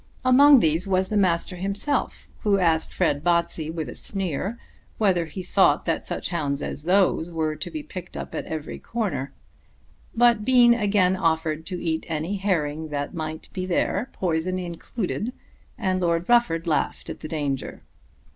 [0.25, 4.57] Among these was the Master himself, who asked Fred Botsey with a sneer
[4.97, 8.79] whether he thought that such hounds as those were to be picked up at every
[8.79, 9.31] corner.
[10.15, 15.33] But Bean again offered to eat any herring that might be there, poison included,
[15.77, 17.83] and Lord Rufford laughed at the danger.